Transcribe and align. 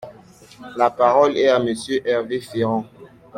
La 0.77 0.89
parole 0.89 1.37
est 1.37 1.49
à 1.49 1.59
Monsieur 1.59 2.01
Hervé 2.09 2.39
Féron. 2.41 2.85